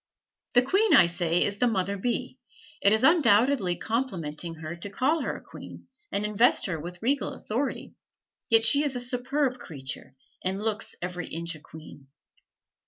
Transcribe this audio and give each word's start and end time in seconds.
The 0.55 0.63
queen, 0.63 0.95
I 0.95 1.05
say, 1.05 1.43
is 1.43 1.59
the 1.59 1.67
mother 1.67 1.95
bee; 1.95 2.39
it 2.81 2.91
is 2.91 3.03
undoubtedly 3.03 3.75
complimenting 3.77 4.55
her 4.55 4.75
to 4.77 4.89
call 4.89 5.21
her 5.21 5.35
a 5.37 5.41
queen 5.43 5.89
and 6.11 6.25
invest 6.25 6.65
her 6.65 6.79
with 6.79 7.03
regal 7.03 7.33
authority, 7.33 7.93
yet 8.49 8.63
she 8.63 8.83
is 8.83 8.95
a 8.95 8.99
superb 8.99 9.59
creature, 9.59 10.15
and 10.43 10.59
looks 10.59 10.95
every 11.03 11.27
inch 11.27 11.53
a 11.53 11.59
queen. 11.59 12.07